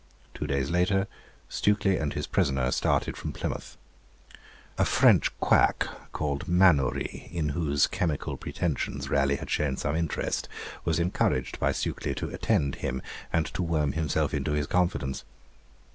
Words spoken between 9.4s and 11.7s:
shown some interest, was encouraged